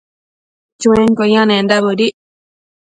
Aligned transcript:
Chuenquio 0.79 1.25
yendac 1.51 1.81
bëdic 1.85 2.13